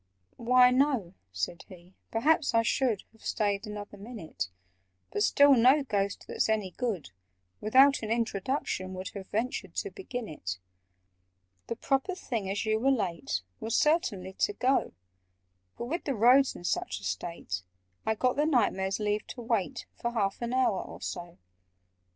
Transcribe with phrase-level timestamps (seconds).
[0.37, 4.49] "Why, no," said he; "perhaps I should Have stayed another minute—
[5.11, 7.11] But still no Ghost, that's any good,
[7.59, 10.57] Without an introduction would Have ventured to begin it.
[11.67, 14.93] "The proper thing, as you were late, Was certainly to go:
[15.77, 17.61] But, with the roads in such a state,
[18.03, 21.37] I got the Knight Mayor's leave to wait For half an hour or so."